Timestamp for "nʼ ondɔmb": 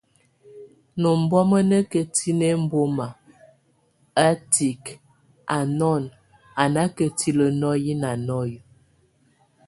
0.99-1.51